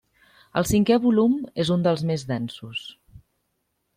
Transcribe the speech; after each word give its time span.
El 0.61 0.67
cinquè 0.69 0.95
volum 1.03 1.35
és 1.65 1.71
un 1.77 1.85
dels 1.87 2.03
més 2.11 2.25
densos. 2.33 2.83